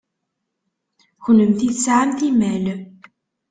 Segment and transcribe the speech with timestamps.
[1.23, 2.65] Kennemti tesɛamt imal.